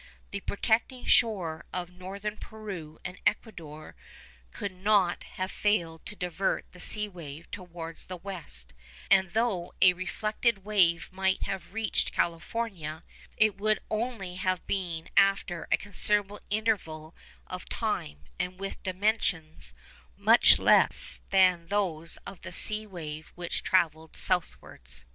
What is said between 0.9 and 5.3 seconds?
shores of northern Peru and Ecuador could not